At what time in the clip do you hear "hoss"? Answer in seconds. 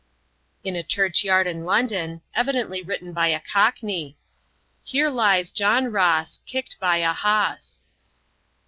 7.13-7.85